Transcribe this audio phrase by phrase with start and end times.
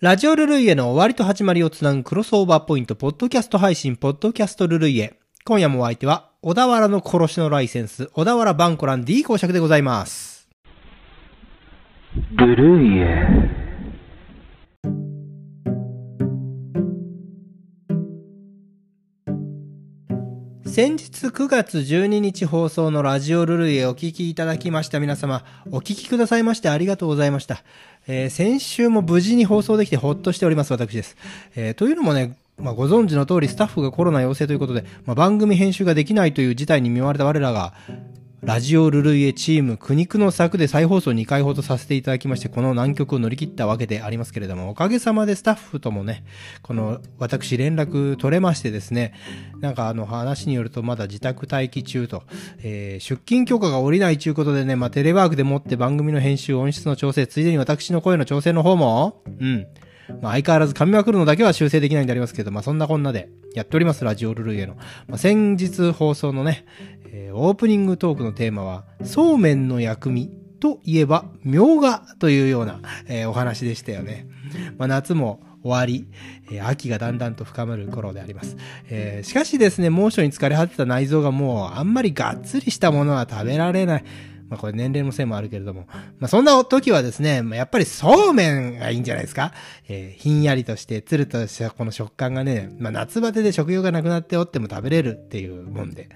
[0.00, 5.18] ラジオルルイエの終わりと始まりをつなぐクロスオーバーポイント、ポッドキャスト配信、ポッドキャストルルイエ。
[5.44, 10.48] 今夜もお相手は、小田原の殺しのライセンス、小田原バンコラン D 公爵でございます。
[12.30, 13.67] ルルイエ。
[20.68, 27.64] 先日9月12日放送のラジオルルイへお聞きいただきました皆様、お聞きくださいましてありがとうございました。
[28.06, 31.16] えー先週も無事に放送できてほっとしております、私です。
[31.56, 37.72] えーというのもね、まあ、ご存知の通りスタッフがコロナ陽性ということで、まあ、番組編集ができないという事態に見舞われた我らが、
[38.40, 46.24] ラジオルルイエチーム苦肉の策で再放送2回ほどさせていただきまして、この難局を乗り切ったわけでありますけれども、おかげさまでスタッフともね、
[46.62, 49.12] この私連絡取れましてですね、
[49.60, 52.22] なんかあの話によるとまだ自宅待機中と、
[52.62, 59.66] えー出勤許可が下りないということでね、まあテレワークでもって番組の編集、音質の調整、ついでに私の声の調整の方も、うん。
[60.22, 64.76] まあ相変わらず噛みまくるのだけは修正できないんでありますけど、まあそんなこんなでやっております、ラジオルルイエの。
[65.06, 66.64] まあ先日放送のね、
[67.12, 74.26] えーオープニングトークのテーマは、そうめんの薬味といえば、みょうがというような、えーお話でしたよね。
[74.76, 76.08] まあ夏も終わり、
[76.50, 78.56] えー秋がだんだんと深まる頃であります。
[78.88, 84.04] えーしかしですね、猛暑に疲れ果てた内臓がもうあんまりがっつりしたものは食べられない。
[84.48, 85.86] まあこれ年齢のせいもあるけれども。
[86.18, 89.52] まあそんな時はですね、やっぱりそうめんがいいんじゃないですか。
[89.88, 96.08] えーひんやりとして、つるとしたこの食感がね、まあ夏バテで食欲がなくなっておっても食べれるっていうもんで。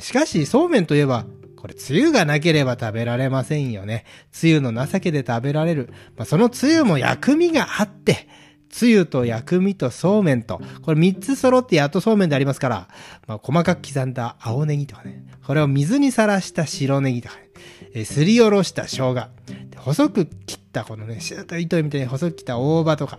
[0.00, 4.04] しかしそうめんといえば、これ、つゆがなければ食べられませんよね。
[4.30, 5.92] つゆの情けで食べられる。
[6.16, 8.28] まあ、そのつゆも薬味があって、
[8.68, 12.88] つゆと薬味とそうめんと、これ3つ揃ってやっとそうめんでありますから、
[13.26, 17.48] まあ、細かく刻んだ青ネギとかね、これを水にさらした白ネギとかね、
[17.94, 19.28] えすりおろした生姜、
[19.76, 23.18] 細く切ったこのね、シューッと糸みたいに細く切った大葉とか、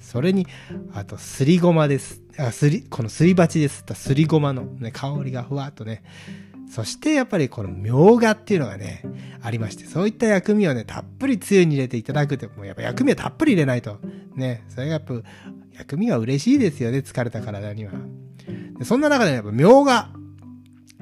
[0.00, 0.46] それに、
[0.94, 2.22] あと、すりごまです。
[2.38, 6.02] あ、すり、このすり鉢ですったすりごまのね、香りがふわっとね、
[6.70, 9.02] そしてやっぱりこのみょうがっていうのがね、
[9.42, 13.98] ありまして、そういった薬味をね、たっぷりつゆに入れていただくって、もうやっぱ薬味はたっぷり入れないと。
[14.36, 15.14] ね、それがやっぱ、
[15.76, 17.92] 薬味は嬉しいですよね、疲れた体には。
[18.78, 20.10] でそんな中でやっぱみょうが。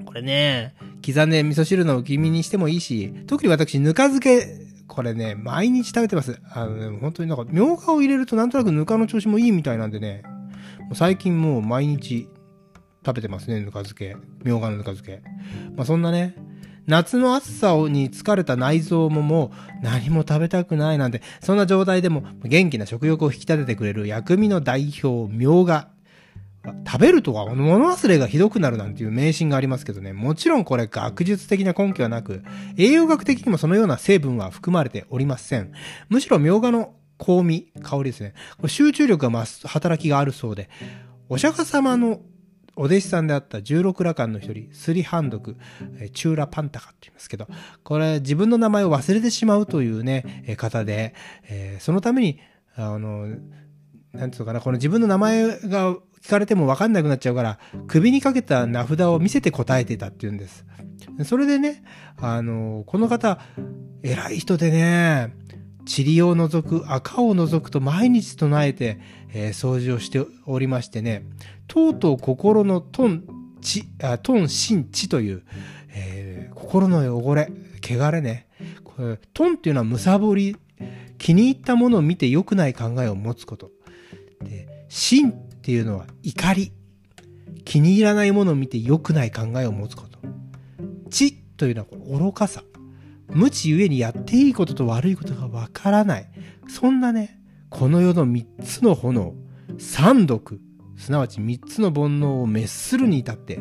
[0.04, 0.74] これね、
[1.04, 6.40] 刻んで味噌汁の浮き身にしてもいいし、特に私、ぬか漬け、これね、毎日食べてます。
[6.52, 10.22] あのね、本当になんか、みょうがを入れるとなんとなくぬかの調子もいいみたいなんでね、
[10.94, 12.28] 最近もう毎日
[13.04, 14.16] 食べてますね、ぬか漬け。
[14.44, 15.22] みょうがのぬか漬け。
[15.76, 16.34] まあそんなね、
[16.86, 25.88] 夏の暑さに疲れた内臓ももう何も食べたくないなんて、そんな状態でも元気な食欲を引き立ててくれる薬味の代表、みょうが。
[26.84, 32.42] 食べるとは物忘れがひどくなるなんていう迷信がありますけどね、もちろんこれ学術的な根拠はなく、
[32.76, 35.70] 栄養学的にもそのような成分は含まれておりません。
[36.08, 38.34] むしろみょうがの香味、香りですね。
[38.66, 40.68] 集中力が増す働きがあるそうで、
[41.28, 42.20] お釈迦様の
[42.78, 45.56] お弟子さんであった十六羅漢の一人、スリハンドク、
[46.12, 47.48] チューラパンタカって言いますけど、
[47.82, 51.14] これ自分の名前を忘れてしまうというね、方で、
[51.80, 52.38] そのために、
[52.76, 53.28] あの、
[54.12, 60.66] なんていうかな、この自分の名前が聞かれても分かんなくなっちゃうから、首にかけた名札を見せて答えてたっていうんです。
[61.24, 61.82] それでね、
[62.18, 63.38] あの、この方、
[64.02, 65.32] 偉い人でね、
[65.86, 68.98] 塵を除く、赤を除くと毎日唱えて、
[69.32, 71.24] えー掃除をしておりましてね、
[71.68, 73.24] とうとう心のトン、
[73.60, 75.42] 地、あトン、心、地という、
[75.94, 77.50] えー心の汚れ、
[77.82, 78.48] 汚れね。
[78.82, 80.56] これトンっていうのはむさぼり、
[81.18, 83.70] 気に入ったものを見て良くない考えを持つこと。
[84.42, 86.72] で、心っていうのは怒り。
[87.64, 90.18] 気に入らないものを見て良くない考えを持つこと。
[91.10, 92.62] 知というのは愚かさ。
[93.28, 96.30] 無知ゆえにやっていいことと悪いことがわからない。
[96.68, 99.34] そんなね、この世の三つの炎、
[99.78, 100.60] 三毒、
[100.96, 103.60] すなわち三つの煩悩を滅するに至って、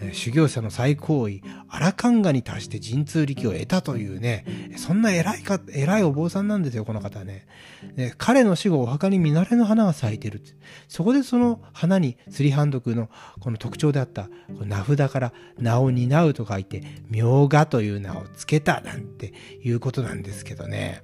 [0.00, 4.44] え修行者の最高位、アラカンガに達して神通力を得たというね、
[4.76, 7.46] そんな偉いか、偉いお坊さんなんですよ、この方ね。
[7.94, 10.42] で彼の死後お墓に見慣れの花が咲いてる。
[10.88, 13.08] そこでその花にスリハンドクの
[13.40, 19.32] この特徴であった、名札から名を担うと書いて、名画という名をつけたなんて
[19.62, 21.02] いうことなんですけどね。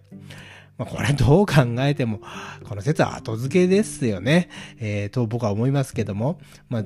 [0.79, 2.21] まあ、これどう考えても、
[2.65, 4.49] この説は後付けですよね。
[4.79, 6.41] えー、と僕は思いますけども。
[6.69, 6.85] まあ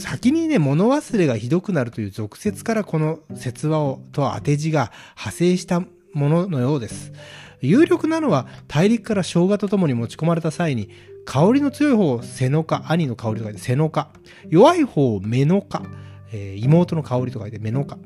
[0.00, 7.12] 先にね、物忘れがひどくなるという俗説からこの説話を、と当て字が派生したもののようです。
[7.60, 10.90] 有力なのは大陸から生姜とともに持ち込まれた際に、
[11.24, 14.10] 香りの強い方を背の花、兄の香りと書いて背の花、
[14.48, 15.86] 弱い方を目の花、
[16.32, 17.98] えー妹の香りと書いて目の花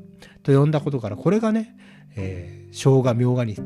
[0.43, 1.75] と呼んだことから、これがね、
[2.15, 3.57] えー生姜、みょうがに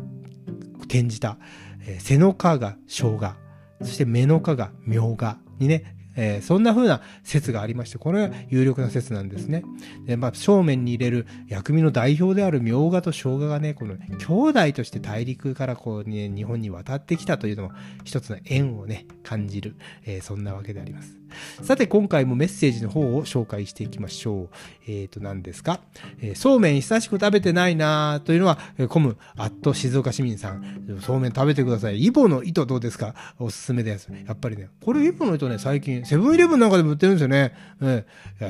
[0.84, 1.38] 転じた、
[1.86, 3.34] えー背の花が生姜、
[3.82, 9.64] そして目の科が明画にね、えー、そんな風な説がありまして、これは有力な説なんですね。
[10.06, 17.72] で、まあ、正面に入れる薬味の代表であるみょうがと生姜がね、この兄弟として大陸からこうね、日本に渡ってきたというのも
[18.04, 21.16] 一つの縁をね、感じる、えー、そんなわけであります。
[21.62, 24.50] さて、今回もメッセージの方を紹介していきましょう。
[24.88, 25.82] えっ、ー、と、何ですか、
[26.22, 32.04] えー、そうめん久しく食べてないなというのは、えー、コム、アット静岡市民さん、そうめん食べてください。
[32.04, 33.16] イボの糸どうですか？
[33.40, 34.10] おすすめです。
[34.26, 37.54] やっぱりね、これイボの糸ね、最近、セブンイレブンなんかでも売ってるんですよね。
[37.80, 38.06] うん。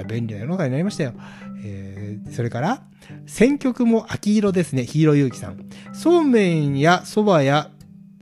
[0.07, 1.13] 便利な世の中になりましたよ。
[1.63, 2.83] えー、それから、
[3.25, 4.85] 選曲も秋色ですね。
[4.85, 5.69] ヒーローゆうきさん。
[5.93, 7.71] そうめんや蕎麦や、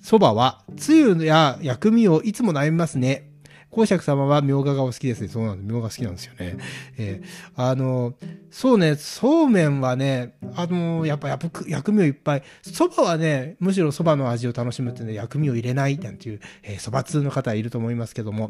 [0.01, 3.29] 蕎麦は、つゆや薬味をいつも悩みますね。
[3.77, 5.27] 公爵様はみょうががお好きですね。
[5.27, 5.67] そうなんです。
[5.67, 6.57] みょうが好きなんですよね。
[6.97, 8.15] えー、あの、
[8.49, 18.49] そうね、そうめんはね、あの、やっぱ、やっぱ薬味をいっぱい、蕎麦はね、むしろ蕎麦の味を楽しむってね、薬味を入れないなんていう、えー、蕎麦通の方いると思いますけども、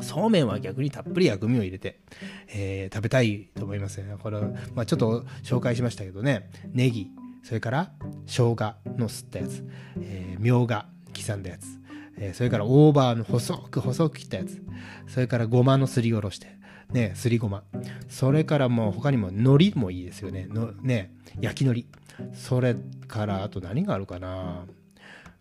[0.00, 2.00] そうめんは逆にたっぷり薬味を入れて、
[2.48, 4.16] えー、食べたいと思いますね。
[4.20, 4.40] これ、
[4.74, 7.12] まあちょっと紹介しましたけどね、ネギ、
[7.44, 7.92] それから
[8.26, 9.64] 生姜のすったやつ、
[10.00, 11.78] えー、みょうが刻んだやつ、
[12.18, 14.62] えそれから大葉の細く細く切ったやつ、
[15.08, 16.48] それからごまのすりおろして、
[16.92, 17.64] ね、すりごま。
[18.08, 20.46] それからもう他にも海苔もいいですよね。
[20.48, 22.32] のね、焼き海苔。
[22.34, 22.76] それ
[23.08, 24.66] からあと何があるかな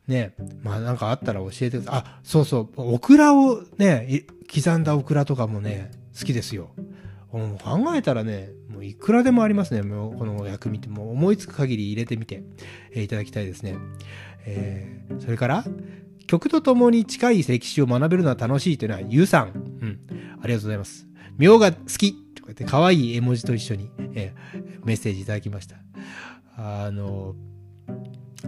[0.07, 0.33] ね、
[0.63, 2.01] まあなんかあったら教えてください。
[2.01, 6.71] あ、そうそう、オクラをね、刻んだオクラとかもね、好きですよ。
[7.31, 9.83] 考えたらね、もういくらでもありますね。
[9.83, 12.43] もうこの薬味ってもう思いつく限り入れてみて、
[12.93, 13.77] え、いただきたいですね。
[14.45, 15.65] えー、それから、
[16.31, 19.47] 曲とともに近い歴史を学べるのは楽しいというのは、ゆうさん。
[19.81, 19.99] うん。
[20.41, 21.05] ありがとうございます。
[21.37, 25.75] みょうが好きとか言って、可愛い絵文字と一緒に、えー、メッセージいただきました。
[26.55, 27.35] あの、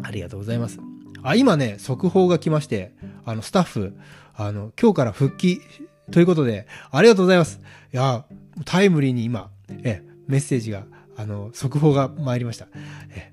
[0.02, 0.80] ありがとうございます。
[1.24, 2.94] あ、今ね、速報が来まして、
[3.26, 3.98] あの、スタッフ、
[4.34, 5.60] あの、今日から復帰
[6.10, 7.60] ということで、ありがとうございます。
[7.94, 8.24] いや、
[8.64, 9.52] タイムリーに今、
[9.84, 10.86] え、メッセージが、
[11.18, 12.70] あの、速報が参りました。
[13.10, 13.33] え、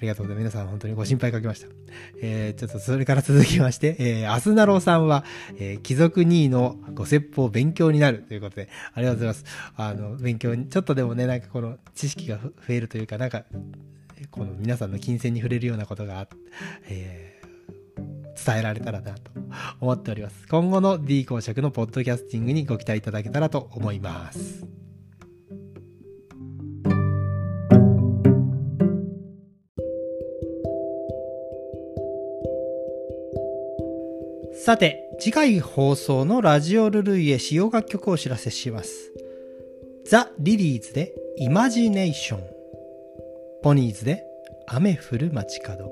[0.00, 0.54] りがとうございます。
[0.54, 1.68] 皆さん本当にご心配かけました。
[2.22, 5.24] えー、ちょっとそれから続きまして、えー、アスナロさんは、
[5.58, 9.44] えー、貴族2位のご説法勉強になるということで、ありがとうございます。
[9.76, 13.44] あの、勉強に、ちょっとでもね、なんかこの知識が増えるというか、なんか、
[14.30, 16.28] この皆さんの金銭に触れるようなことが、
[16.88, 19.30] えー、伝えられたらなと
[19.80, 20.46] 思っております。
[20.48, 24.79] 今後の D 公爵のポッドキャスティングにご期待いただけたらと思います。
[34.70, 39.12] さて、次回放送のラジオルルイエ使用楽曲をお知らせします。
[40.06, 42.40] ザ・リリーズでイマジネーション。
[43.64, 44.22] ポニーズで
[44.68, 45.90] 雨降る街角。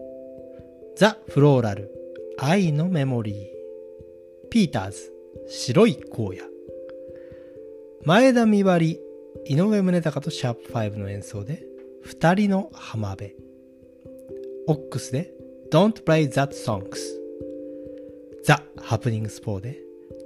[0.96, 1.90] ザ・フローラル
[2.38, 4.48] 愛のメモリー。
[4.48, 5.12] ピーターズ
[5.48, 6.34] 白い荒野。
[8.04, 9.00] 前田美割
[9.46, 11.64] 井上宗隆とシャープ5の演奏で
[12.02, 13.34] 二人の浜辺。
[14.68, 15.32] オックスで
[15.72, 17.17] Don't Play That Songs。
[18.48, 19.76] ザ・ハプニングス4で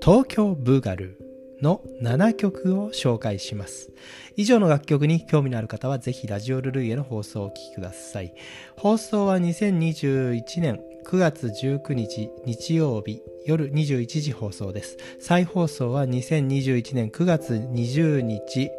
[0.00, 3.90] 東京ブーガルーの7曲を紹介します。
[4.36, 8.32] 以上の楽曲に興味のある方はぜひラジオルルイエの放送をお聴きください。
[8.76, 14.98] 放送は2021年9月19日日曜日夜21時放送です。
[15.18, 18.70] 再放送は2021年9月20日、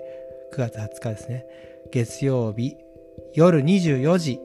[0.53, 1.45] 9月20日ですね。
[1.91, 2.77] 月曜日
[3.33, 4.39] 夜24時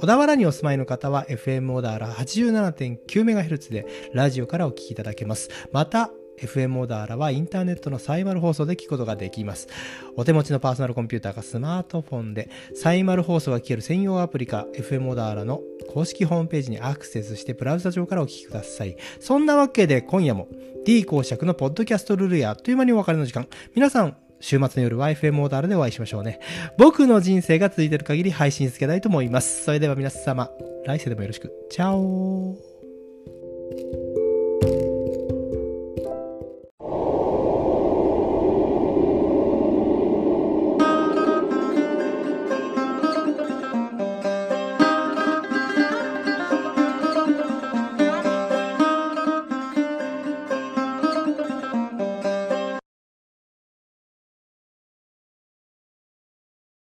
[0.00, 5.50] 小田原にお住まいの方は FM オダーラ 87.9MHz でラジオからお聞きいただけます。
[5.72, 9.68] また、FM オダーラはインターネットのサイマル放送で聞くことができます。
[10.16, 15.60] お手持ちのパーソナルコンピューターかスマートフォンでサイマル放送が聞ける専用アプリか FM オダーラの
[15.92, 18.96] 公式ホームページにアクセスしてブラウザ上からお聞きください。
[19.20, 20.48] そんなわけで今夜も
[20.86, 23.46] D 公爵のポッドキャストルールやあっという間にお別れの時間。
[23.74, 26.40] 皆さん週末の夜は FM モーダルでお会いしましょうね。
[26.76, 29.64] 僕の人生が続いてる限り配信続けたいと思います。
[29.64, 30.50] それでは皆様、
[30.86, 31.52] 来世でもよろしく。
[31.70, 32.69] チャオ